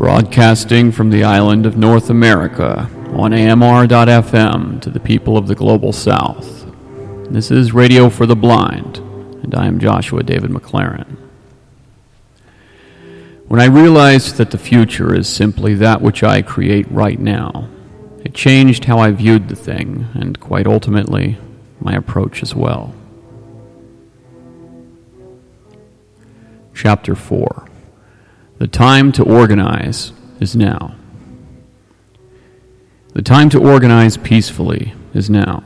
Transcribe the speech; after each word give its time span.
Broadcasting 0.00 0.92
from 0.92 1.10
the 1.10 1.24
island 1.24 1.66
of 1.66 1.76
North 1.76 2.08
America 2.08 2.88
on 3.12 3.34
AMR.FM 3.34 4.80
to 4.80 4.88
the 4.88 4.98
people 4.98 5.36
of 5.36 5.46
the 5.46 5.54
global 5.54 5.92
south. 5.92 6.64
This 7.28 7.50
is 7.50 7.74
Radio 7.74 8.08
for 8.08 8.24
the 8.24 8.34
Blind, 8.34 8.96
and 8.96 9.54
I 9.54 9.66
am 9.66 9.78
Joshua 9.78 10.22
David 10.22 10.52
McLerran. 10.52 11.18
When 13.46 13.60
I 13.60 13.66
realized 13.66 14.38
that 14.38 14.52
the 14.52 14.56
future 14.56 15.14
is 15.14 15.28
simply 15.28 15.74
that 15.74 16.00
which 16.00 16.22
I 16.22 16.40
create 16.40 16.90
right 16.90 17.20
now, 17.20 17.68
it 18.24 18.32
changed 18.32 18.86
how 18.86 19.00
I 19.00 19.10
viewed 19.10 19.48
the 19.48 19.54
thing, 19.54 20.08
and 20.14 20.40
quite 20.40 20.66
ultimately, 20.66 21.36
my 21.78 21.92
approach 21.92 22.42
as 22.42 22.54
well. 22.54 22.94
Chapter 26.72 27.14
4 27.14 27.66
the 28.60 28.68
time 28.68 29.10
to 29.10 29.24
organize 29.24 30.12
is 30.38 30.54
now. 30.54 30.94
The 33.14 33.22
time 33.22 33.48
to 33.48 33.58
organize 33.58 34.18
peacefully 34.18 34.92
is 35.14 35.30
now. 35.30 35.64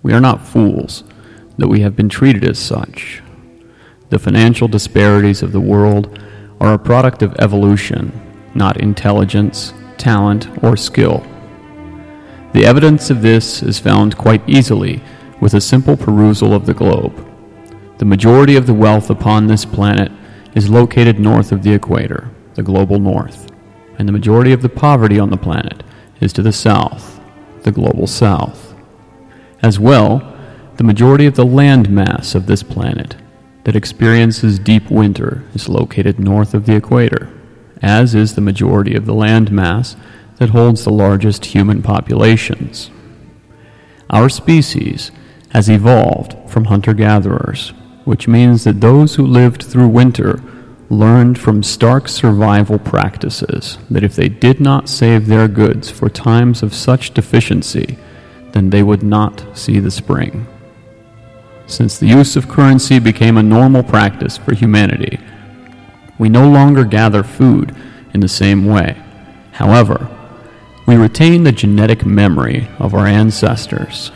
We 0.00 0.12
are 0.12 0.20
not 0.20 0.46
fools, 0.46 1.02
that 1.58 1.66
we 1.66 1.80
have 1.80 1.96
been 1.96 2.08
treated 2.08 2.48
as 2.48 2.60
such. 2.60 3.24
The 4.10 4.20
financial 4.20 4.68
disparities 4.68 5.42
of 5.42 5.50
the 5.50 5.58
world 5.58 6.16
are 6.60 6.74
a 6.74 6.78
product 6.78 7.22
of 7.22 7.34
evolution, 7.40 8.12
not 8.54 8.76
intelligence, 8.76 9.74
talent, 9.98 10.46
or 10.62 10.76
skill. 10.76 11.26
The 12.52 12.66
evidence 12.66 13.10
of 13.10 13.20
this 13.20 13.64
is 13.64 13.80
found 13.80 14.16
quite 14.16 14.48
easily 14.48 15.02
with 15.40 15.54
a 15.54 15.60
simple 15.60 15.96
perusal 15.96 16.52
of 16.52 16.66
the 16.66 16.74
globe. 16.74 17.26
The 17.98 18.04
majority 18.04 18.54
of 18.54 18.68
the 18.68 18.74
wealth 18.74 19.10
upon 19.10 19.48
this 19.48 19.64
planet 19.64 20.12
is 20.54 20.68
located 20.68 21.18
north 21.18 21.52
of 21.52 21.62
the 21.62 21.72
equator, 21.72 22.30
the 22.54 22.62
global 22.62 22.98
north, 22.98 23.50
and 23.98 24.08
the 24.08 24.12
majority 24.12 24.52
of 24.52 24.62
the 24.62 24.68
poverty 24.68 25.18
on 25.18 25.30
the 25.30 25.36
planet 25.36 25.82
is 26.20 26.32
to 26.32 26.42
the 26.42 26.52
south, 26.52 27.20
the 27.62 27.72
global 27.72 28.06
south. 28.06 28.74
As 29.62 29.78
well, 29.78 30.36
the 30.76 30.84
majority 30.84 31.26
of 31.26 31.36
the 31.36 31.44
land 31.44 31.90
mass 31.90 32.34
of 32.34 32.46
this 32.46 32.62
planet 32.62 33.16
that 33.64 33.76
experiences 33.76 34.58
deep 34.58 34.90
winter 34.90 35.44
is 35.54 35.68
located 35.68 36.18
north 36.18 36.54
of 36.54 36.66
the 36.66 36.74
equator, 36.74 37.30
as 37.82 38.14
is 38.14 38.34
the 38.34 38.40
majority 38.40 38.94
of 38.94 39.06
the 39.06 39.14
land 39.14 39.50
mass 39.50 39.96
that 40.36 40.50
holds 40.50 40.84
the 40.84 40.90
largest 40.90 41.44
human 41.44 41.82
populations. 41.82 42.90
Our 44.08 44.28
species 44.28 45.10
has 45.50 45.68
evolved 45.68 46.36
from 46.48 46.64
hunter 46.64 46.94
gatherers 46.94 47.72
which 48.10 48.26
means 48.26 48.64
that 48.64 48.80
those 48.80 49.14
who 49.14 49.24
lived 49.24 49.62
through 49.62 49.86
winter 49.86 50.42
learned 50.88 51.38
from 51.38 51.62
stark 51.62 52.08
survival 52.08 52.76
practices 52.76 53.78
that 53.88 54.02
if 54.02 54.16
they 54.16 54.28
did 54.28 54.58
not 54.58 54.88
save 54.88 55.28
their 55.28 55.46
goods 55.46 55.88
for 55.88 56.08
times 56.08 56.60
of 56.60 56.74
such 56.74 57.14
deficiency, 57.14 57.96
then 58.50 58.68
they 58.68 58.82
would 58.82 59.04
not 59.04 59.56
see 59.56 59.78
the 59.78 59.92
spring. 59.92 60.44
Since 61.68 61.98
the 61.98 62.08
use 62.08 62.34
of 62.34 62.48
currency 62.48 62.98
became 62.98 63.36
a 63.36 63.44
normal 63.44 63.84
practice 63.84 64.36
for 64.36 64.56
humanity, 64.56 65.20
we 66.18 66.28
no 66.28 66.50
longer 66.50 66.82
gather 66.82 67.22
food 67.22 67.72
in 68.12 68.18
the 68.18 68.28
same 68.42 68.66
way. 68.66 69.00
However, 69.52 70.08
we 70.84 70.96
retain 70.96 71.44
the 71.44 71.52
genetic 71.52 72.04
memory 72.04 72.66
of 72.80 72.92
our 72.92 73.06
ancestors 73.06 74.10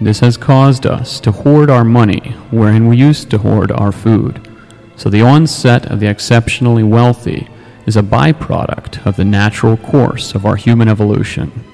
this 0.00 0.20
has 0.20 0.36
caused 0.36 0.86
us 0.86 1.18
to 1.20 1.32
hoard 1.32 1.70
our 1.70 1.84
money 1.84 2.36
wherein 2.50 2.86
we 2.86 2.96
used 2.96 3.30
to 3.30 3.38
hoard 3.38 3.72
our 3.72 3.90
food. 3.90 4.48
So 4.96 5.10
the 5.10 5.22
onset 5.22 5.86
of 5.86 6.00
the 6.00 6.08
exceptionally 6.08 6.84
wealthy 6.84 7.48
is 7.86 7.96
a 7.96 8.02
byproduct 8.02 9.04
of 9.06 9.16
the 9.16 9.24
natural 9.24 9.76
course 9.76 10.34
of 10.34 10.46
our 10.46 10.56
human 10.56 10.88
evolution. 10.88 11.64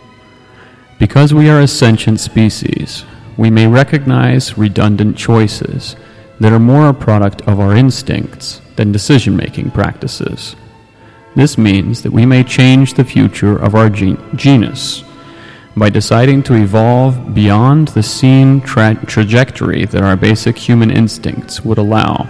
Because 0.98 1.34
we 1.34 1.50
are 1.50 1.60
a 1.60 1.66
sentient 1.66 2.20
species, 2.20 3.04
we 3.36 3.50
may 3.50 3.66
recognize 3.66 4.56
redundant 4.56 5.16
choices 5.16 5.96
that 6.40 6.52
are 6.52 6.60
more 6.60 6.88
a 6.88 6.94
product 6.94 7.42
of 7.42 7.60
our 7.60 7.76
instincts 7.76 8.60
than 8.76 8.92
decision 8.92 9.36
making 9.36 9.70
practices. 9.70 10.56
This 11.36 11.58
means 11.58 12.02
that 12.02 12.12
we 12.12 12.24
may 12.24 12.44
change 12.44 12.94
the 12.94 13.04
future 13.04 13.56
of 13.56 13.74
our 13.74 13.90
gen- 13.90 14.18
genus 14.36 15.02
by 15.76 15.90
deciding 15.90 16.42
to 16.44 16.54
evolve 16.54 17.34
beyond 17.34 17.88
the 17.88 18.02
seen 18.02 18.60
tra- 18.60 18.94
trajectory 19.06 19.84
that 19.86 20.02
our 20.02 20.16
basic 20.16 20.56
human 20.56 20.90
instincts 20.90 21.64
would 21.64 21.78
allow. 21.78 22.28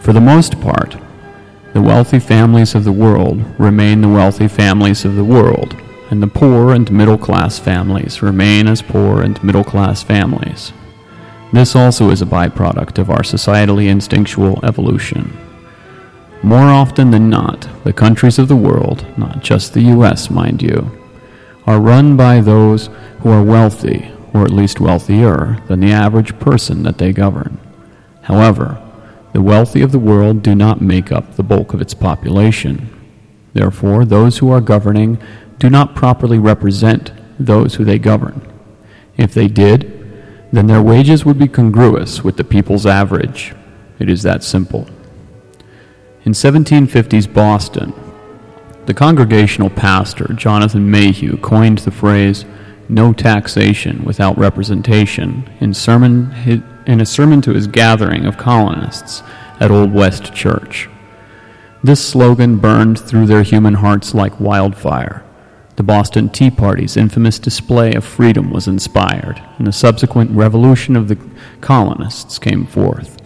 For 0.00 0.12
the 0.12 0.20
most 0.20 0.60
part, 0.60 0.96
the 1.74 1.82
wealthy 1.82 2.18
families 2.18 2.74
of 2.74 2.84
the 2.84 2.92
world 2.92 3.42
remain 3.58 4.00
the 4.00 4.08
wealthy 4.08 4.48
families 4.48 5.04
of 5.04 5.16
the 5.16 5.24
world, 5.24 5.76
and 6.10 6.22
the 6.22 6.26
poor 6.26 6.72
and 6.72 6.90
middle 6.90 7.18
class 7.18 7.58
families 7.58 8.22
remain 8.22 8.68
as 8.68 8.82
poor 8.82 9.22
and 9.22 9.42
middle 9.42 9.64
class 9.64 10.02
families. 10.02 10.72
This 11.52 11.76
also 11.76 12.10
is 12.10 12.22
a 12.22 12.26
byproduct 12.26 12.98
of 12.98 13.10
our 13.10 13.20
societally 13.20 13.88
instinctual 13.88 14.64
evolution. 14.64 15.36
More 16.42 16.68
often 16.68 17.10
than 17.10 17.30
not, 17.30 17.68
the 17.84 17.92
countries 17.92 18.38
of 18.38 18.48
the 18.48 18.56
world, 18.56 19.06
not 19.18 19.42
just 19.42 19.72
the 19.72 19.82
US, 19.82 20.30
mind 20.30 20.62
you, 20.62 20.90
are 21.66 21.80
run 21.80 22.16
by 22.16 22.40
those 22.40 22.88
who 23.20 23.30
are 23.30 23.42
wealthy, 23.42 24.10
or 24.32 24.44
at 24.44 24.50
least 24.50 24.80
wealthier, 24.80 25.62
than 25.68 25.80
the 25.80 25.92
average 25.92 26.38
person 26.38 26.82
that 26.82 26.98
they 26.98 27.12
govern. 27.12 27.58
However, 28.22 28.80
the 29.32 29.42
wealthy 29.42 29.82
of 29.82 29.92
the 29.92 29.98
world 29.98 30.42
do 30.42 30.54
not 30.54 30.80
make 30.80 31.10
up 31.10 31.34
the 31.36 31.42
bulk 31.42 31.72
of 31.72 31.80
its 31.80 31.94
population. 31.94 32.88
Therefore, 33.52 34.04
those 34.04 34.38
who 34.38 34.50
are 34.50 34.60
governing 34.60 35.18
do 35.58 35.70
not 35.70 35.94
properly 35.94 36.38
represent 36.38 37.12
those 37.38 37.74
who 37.74 37.84
they 37.84 37.98
govern. 37.98 38.40
If 39.16 39.34
they 39.34 39.48
did, 39.48 39.98
then 40.52 40.66
their 40.66 40.82
wages 40.82 41.24
would 41.24 41.38
be 41.38 41.48
congruous 41.48 42.22
with 42.22 42.36
the 42.36 42.44
people's 42.44 42.86
average. 42.86 43.54
It 43.98 44.10
is 44.10 44.22
that 44.22 44.42
simple. 44.42 44.88
In 46.24 46.32
1750s 46.32 47.32
Boston, 47.32 47.92
the 48.86 48.94
congregational 48.94 49.70
pastor, 49.70 50.32
Jonathan 50.34 50.90
Mayhew, 50.90 51.36
coined 51.38 51.78
the 51.78 51.90
phrase, 51.90 52.44
no 52.88 53.12
taxation 53.12 54.04
without 54.04 54.36
representation, 54.36 55.48
in, 55.60 55.72
sermon, 55.72 56.32
in 56.86 57.00
a 57.00 57.06
sermon 57.06 57.40
to 57.42 57.54
his 57.54 57.68
gathering 57.68 58.26
of 58.26 58.36
colonists 58.36 59.22
at 59.60 59.70
Old 59.70 59.92
West 59.92 60.34
Church. 60.34 60.88
This 61.84 62.04
slogan 62.04 62.58
burned 62.58 62.98
through 62.98 63.26
their 63.26 63.44
human 63.44 63.74
hearts 63.74 64.14
like 64.14 64.40
wildfire. 64.40 65.24
The 65.76 65.84
Boston 65.84 66.28
Tea 66.28 66.50
Party's 66.50 66.96
infamous 66.96 67.38
display 67.38 67.94
of 67.94 68.04
freedom 68.04 68.50
was 68.50 68.66
inspired, 68.66 69.40
and 69.58 69.66
the 69.66 69.72
subsequent 69.72 70.32
revolution 70.32 70.96
of 70.96 71.06
the 71.06 71.18
colonists 71.60 72.38
came 72.38 72.66
forth. 72.66 73.21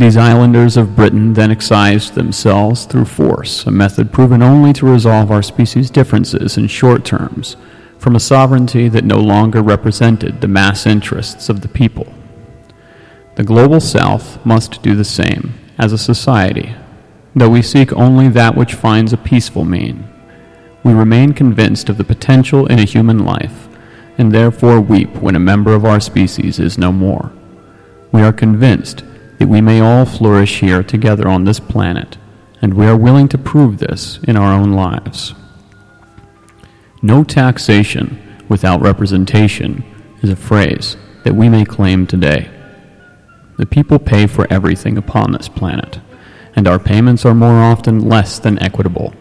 These 0.00 0.16
islanders 0.16 0.78
of 0.78 0.96
Britain 0.96 1.34
then 1.34 1.50
excised 1.50 2.14
themselves 2.14 2.86
through 2.86 3.04
force, 3.04 3.66
a 3.66 3.70
method 3.70 4.14
proven 4.14 4.42
only 4.42 4.72
to 4.72 4.90
resolve 4.90 5.30
our 5.30 5.42
species' 5.42 5.90
differences 5.90 6.56
in 6.56 6.68
short 6.68 7.04
terms, 7.04 7.58
from 7.98 8.16
a 8.16 8.20
sovereignty 8.20 8.88
that 8.88 9.04
no 9.04 9.18
longer 9.18 9.62
represented 9.62 10.40
the 10.40 10.48
mass 10.48 10.86
interests 10.86 11.50
of 11.50 11.60
the 11.60 11.68
people. 11.68 12.14
The 13.34 13.44
global 13.44 13.78
South 13.78 14.42
must 14.42 14.80
do 14.80 14.94
the 14.96 15.04
same 15.04 15.52
as 15.76 15.92
a 15.92 15.98
society, 15.98 16.74
though 17.36 17.50
we 17.50 17.60
seek 17.60 17.92
only 17.92 18.28
that 18.28 18.56
which 18.56 18.72
finds 18.72 19.12
a 19.12 19.18
peaceful 19.18 19.66
mean. 19.66 20.08
We 20.82 20.94
remain 20.94 21.34
convinced 21.34 21.90
of 21.90 21.98
the 21.98 22.04
potential 22.04 22.66
in 22.68 22.78
a 22.78 22.86
human 22.86 23.18
life, 23.18 23.68
and 24.16 24.32
therefore 24.32 24.80
weep 24.80 25.14
when 25.16 25.36
a 25.36 25.38
member 25.38 25.74
of 25.74 25.84
our 25.84 26.00
species 26.00 26.58
is 26.58 26.78
no 26.78 26.90
more. 26.90 27.32
We 28.12 28.22
are 28.22 28.32
convinced 28.32 29.04
that 29.40 29.48
we 29.48 29.62
may 29.62 29.80
all 29.80 30.04
flourish 30.04 30.60
here 30.60 30.82
together 30.82 31.26
on 31.26 31.44
this 31.44 31.58
planet, 31.58 32.18
and 32.60 32.74
we 32.74 32.86
are 32.86 32.96
willing 32.96 33.26
to 33.26 33.38
prove 33.38 33.78
this 33.78 34.20
in 34.28 34.36
our 34.36 34.52
own 34.52 34.74
lives. 34.74 35.34
No 37.00 37.24
taxation 37.24 38.44
without 38.50 38.82
representation 38.82 39.82
is 40.20 40.28
a 40.28 40.36
phrase 40.36 40.98
that 41.24 41.34
we 41.34 41.48
may 41.48 41.64
claim 41.64 42.06
today. 42.06 42.50
The 43.56 43.64
people 43.64 43.98
pay 43.98 44.26
for 44.26 44.46
everything 44.50 44.98
upon 44.98 45.32
this 45.32 45.48
planet, 45.48 46.00
and 46.54 46.68
our 46.68 46.78
payments 46.78 47.24
are 47.24 47.34
more 47.34 47.62
often 47.62 48.06
less 48.06 48.38
than 48.38 48.62
equitable. 48.62 49.14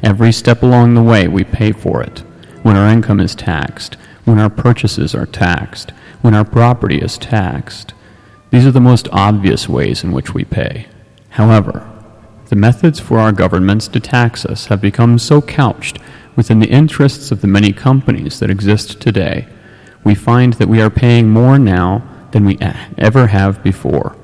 Every 0.00 0.30
step 0.30 0.62
along 0.62 0.94
the 0.94 1.02
way 1.02 1.26
we 1.26 1.42
pay 1.42 1.72
for 1.72 2.04
it. 2.04 2.20
When 2.62 2.76
our 2.76 2.88
income 2.88 3.18
is 3.18 3.34
taxed, 3.34 3.96
when 4.24 4.38
our 4.38 4.50
purchases 4.50 5.12
are 5.12 5.26
taxed, 5.26 5.90
when 6.22 6.34
our 6.34 6.44
property 6.44 6.98
is 6.98 7.18
taxed, 7.18 7.94
these 8.50 8.66
are 8.66 8.72
the 8.72 8.80
most 8.80 9.08
obvious 9.12 9.68
ways 9.68 10.04
in 10.04 10.12
which 10.12 10.34
we 10.34 10.44
pay. 10.44 10.86
However, 11.30 11.88
the 12.48 12.56
methods 12.56 13.00
for 13.00 13.18
our 13.18 13.32
governments 13.32 13.88
to 13.88 14.00
tax 14.00 14.46
us 14.46 14.66
have 14.66 14.80
become 14.80 15.18
so 15.18 15.42
couched 15.42 15.98
within 16.36 16.60
the 16.60 16.70
interests 16.70 17.32
of 17.32 17.40
the 17.40 17.46
many 17.48 17.72
companies 17.72 18.38
that 18.38 18.50
exist 18.50 19.00
today, 19.00 19.48
we 20.04 20.14
find 20.14 20.52
that 20.54 20.68
we 20.68 20.80
are 20.80 20.90
paying 20.90 21.28
more 21.28 21.58
now 21.58 22.02
than 22.30 22.44
we 22.44 22.58
ever 22.98 23.28
have 23.28 23.62
before. 23.62 24.16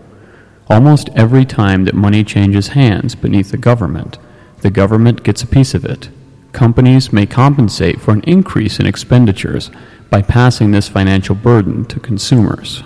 Almost 0.69 1.08
every 1.16 1.44
time 1.44 1.84
that 1.84 1.94
money 1.94 2.22
changes 2.22 2.69
hands 2.69 3.14
beneath 3.14 3.50
the 3.50 3.56
government, 3.56 4.19
the 4.60 4.70
government 4.70 5.24
gets 5.24 5.42
a 5.42 5.46
piece 5.46 5.74
of 5.74 5.84
it. 5.84 6.08
Companies 6.52 7.12
may 7.12 7.26
compensate 7.26 8.00
for 8.00 8.12
an 8.12 8.22
increase 8.22 8.78
in 8.78 8.86
expenditures 8.86 9.70
by 10.10 10.22
passing 10.22 10.70
this 10.70 10.88
financial 10.88 11.34
burden 11.34 11.84
to 11.86 11.98
consumers. 11.98 12.82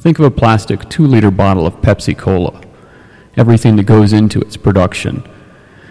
Think 0.00 0.18
of 0.18 0.24
a 0.24 0.30
plastic 0.30 0.88
2 0.88 1.06
liter 1.06 1.30
bottle 1.30 1.66
of 1.66 1.82
Pepsi 1.82 2.16
Cola, 2.16 2.58
everything 3.36 3.76
that 3.76 3.84
goes 3.84 4.14
into 4.14 4.40
its 4.40 4.56
production. 4.56 5.22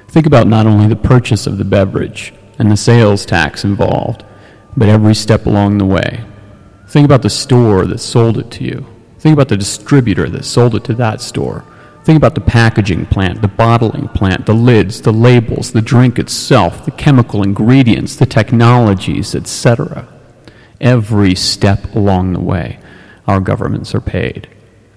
Think 0.07 0.25
about 0.25 0.47
not 0.47 0.65
only 0.65 0.87
the 0.87 0.95
purchase 0.95 1.45
of 1.45 1.59
the 1.59 1.63
beverage 1.63 2.33
and 2.57 2.71
the 2.71 2.75
sales 2.75 3.23
tax 3.23 3.63
involved, 3.63 4.25
but 4.75 4.89
every 4.89 5.13
step 5.13 5.45
along 5.45 5.77
the 5.77 5.85
way. 5.85 6.23
Think 6.87 7.05
about 7.05 7.21
the 7.21 7.29
store 7.29 7.85
that 7.85 7.99
sold 7.99 8.39
it 8.39 8.49
to 8.49 8.63
you. 8.63 8.83
Think 9.19 9.33
about 9.33 9.49
the 9.49 9.57
distributor 9.57 10.27
that 10.27 10.43
sold 10.43 10.73
it 10.73 10.83
to 10.85 10.95
that 10.95 11.21
store. 11.21 11.63
Think 12.03 12.17
about 12.17 12.33
the 12.33 12.41
packaging 12.41 13.05
plant, 13.05 13.43
the 13.43 13.47
bottling 13.47 14.07
plant, 14.07 14.47
the 14.47 14.55
lids, 14.55 15.01
the 15.01 15.13
labels, 15.13 15.71
the 15.71 15.83
drink 15.83 16.17
itself, 16.17 16.83
the 16.83 16.91
chemical 16.91 17.43
ingredients, 17.43 18.15
the 18.15 18.25
technologies, 18.25 19.35
etc. 19.35 20.07
Every 20.81 21.35
step 21.35 21.93
along 21.93 22.33
the 22.33 22.39
way, 22.39 22.79
our 23.29 23.39
governments 23.39 23.93
are 23.93 24.01
paid. 24.01 24.49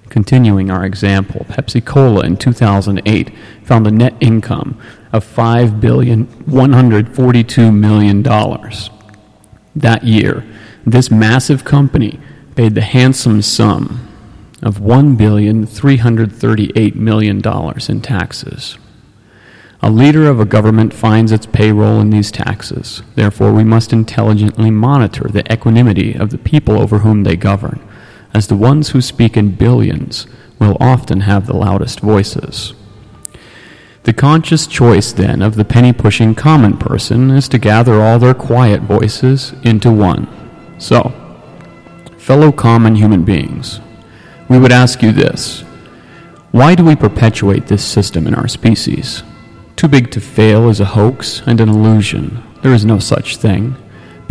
Continuing 0.08 0.70
our 0.70 0.86
example, 0.86 1.44
Pepsi 1.50 1.84
Cola 1.84 2.24
in 2.24 2.38
2008 2.38 3.30
found 3.62 3.86
a 3.86 3.90
net 3.90 4.14
income 4.20 4.80
of 5.12 5.22
$5,142 5.24 7.78
million. 7.78 8.22
That 9.76 10.04
year, 10.04 10.44
this 10.86 11.10
massive 11.10 11.64
company 11.64 12.18
paid 12.56 12.74
the 12.74 12.80
handsome 12.80 13.42
sum 13.42 14.08
of 14.62 14.78
$1,338 14.78 16.94
million 16.94 17.42
in 17.88 18.00
taxes. 18.00 18.78
A 19.84 19.90
leader 19.90 20.28
of 20.28 20.38
a 20.38 20.44
government 20.44 20.94
finds 20.94 21.32
its 21.32 21.44
payroll 21.44 22.00
in 22.00 22.10
these 22.10 22.30
taxes. 22.30 23.02
Therefore, 23.16 23.52
we 23.52 23.64
must 23.64 23.92
intelligently 23.92 24.70
monitor 24.70 25.28
the 25.28 25.52
equanimity 25.52 26.14
of 26.14 26.30
the 26.30 26.38
people 26.38 26.80
over 26.80 27.00
whom 27.00 27.24
they 27.24 27.34
govern, 27.34 27.80
as 28.34 28.46
the 28.46 28.56
ones 28.56 28.90
who 28.90 29.00
speak 29.00 29.36
in 29.36 29.54
billions 29.54 30.26
will 30.58 30.76
often 30.80 31.20
have 31.20 31.46
the 31.46 31.56
loudest 31.56 32.00
voices. 32.00 32.74
The 34.04 34.12
conscious 34.12 34.66
choice, 34.66 35.12
then, 35.12 35.42
of 35.42 35.54
the 35.54 35.64
penny 35.64 35.92
pushing 35.92 36.34
common 36.34 36.76
person 36.76 37.30
is 37.30 37.48
to 37.50 37.58
gather 37.58 38.02
all 38.02 38.18
their 38.18 38.34
quiet 38.34 38.82
voices 38.82 39.52
into 39.62 39.92
one. 39.92 40.26
So, 40.78 41.12
fellow 42.18 42.50
common 42.50 42.96
human 42.96 43.24
beings, 43.24 43.80
we 44.48 44.58
would 44.58 44.72
ask 44.72 45.02
you 45.02 45.12
this 45.12 45.60
Why 46.50 46.74
do 46.74 46.84
we 46.84 46.96
perpetuate 46.96 47.66
this 47.66 47.84
system 47.84 48.26
in 48.26 48.34
our 48.34 48.48
species? 48.48 49.22
Too 49.76 49.88
big 49.88 50.10
to 50.12 50.20
fail 50.20 50.68
is 50.68 50.80
a 50.80 50.84
hoax 50.84 51.42
and 51.46 51.60
an 51.60 51.68
illusion. 51.68 52.42
There 52.62 52.74
is 52.74 52.84
no 52.84 52.98
such 52.98 53.36
thing. 53.36 53.76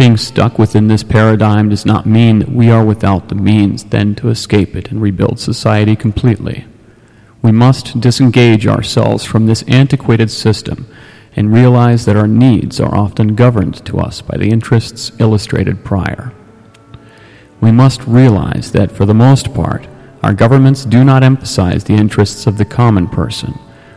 Being 0.01 0.17
stuck 0.17 0.57
within 0.57 0.87
this 0.87 1.03
paradigm 1.03 1.69
does 1.69 1.85
not 1.85 2.07
mean 2.07 2.39
that 2.39 2.49
we 2.49 2.71
are 2.71 2.83
without 2.83 3.29
the 3.29 3.35
means 3.35 3.83
then 3.83 4.15
to 4.15 4.29
escape 4.29 4.75
it 4.75 4.89
and 4.89 4.99
rebuild 4.99 5.39
society 5.39 5.95
completely. 5.95 6.65
We 7.43 7.51
must 7.51 8.01
disengage 8.01 8.65
ourselves 8.65 9.23
from 9.23 9.45
this 9.45 9.61
antiquated 9.67 10.31
system 10.31 10.87
and 11.35 11.53
realize 11.53 12.05
that 12.05 12.15
our 12.15 12.27
needs 12.27 12.79
are 12.79 12.95
often 12.95 13.35
governed 13.35 13.85
to 13.85 13.99
us 13.99 14.23
by 14.23 14.37
the 14.37 14.49
interests 14.49 15.11
illustrated 15.19 15.85
prior. 15.85 16.33
We 17.61 17.71
must 17.71 18.07
realize 18.07 18.71
that, 18.71 18.91
for 18.91 19.05
the 19.05 19.13
most 19.13 19.53
part, 19.53 19.87
our 20.23 20.33
governments 20.33 20.83
do 20.83 21.03
not 21.03 21.21
emphasize 21.21 21.83
the 21.83 21.93
interests 21.93 22.47
of 22.47 22.57
the 22.57 22.65
common 22.65 23.07
person, 23.07 23.51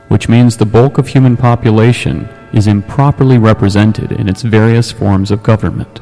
which 0.09 0.29
means 0.29 0.59
the 0.59 0.67
bulk 0.67 0.99
of 0.99 1.09
human 1.09 1.39
population 1.39 2.29
is 2.55 2.69
improperly 2.69 3.37
represented 3.37 4.13
in 4.13 4.29
its 4.29 4.43
various 4.43 4.93
forms 4.93 5.31
of 5.31 5.43
government. 5.43 6.01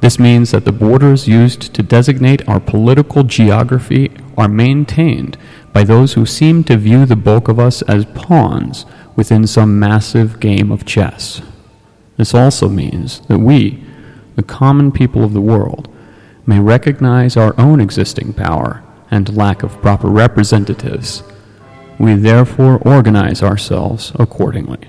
This 0.00 0.18
means 0.18 0.50
that 0.50 0.64
the 0.64 0.72
borders 0.72 1.28
used 1.28 1.74
to 1.74 1.82
designate 1.82 2.48
our 2.48 2.58
political 2.58 3.22
geography 3.22 4.10
are 4.36 4.48
maintained 4.48 5.36
by 5.72 5.84
those 5.84 6.14
who 6.14 6.26
seem 6.26 6.64
to 6.64 6.76
view 6.76 7.06
the 7.06 7.14
bulk 7.14 7.46
of 7.46 7.60
us 7.60 7.82
as 7.82 8.06
pawns 8.06 8.84
within 9.14 9.46
some 9.46 9.78
massive 9.78 10.40
game 10.40 10.72
of 10.72 10.86
chess. 10.86 11.42
This 12.16 12.34
also 12.34 12.68
means 12.68 13.20
that 13.28 13.38
we, 13.38 13.84
the 14.34 14.42
common 14.42 14.92
people 14.92 15.22
of 15.22 15.34
the 15.34 15.40
world, 15.40 15.88
may 16.46 16.58
recognize 16.58 17.36
our 17.36 17.54
own 17.58 17.80
existing 17.80 18.32
power 18.32 18.82
and 19.10 19.36
lack 19.36 19.62
of 19.62 19.80
proper 19.82 20.08
representatives. 20.08 21.22
We 21.98 22.14
therefore 22.14 22.78
organize 22.78 23.42
ourselves 23.42 24.10
accordingly. 24.18 24.88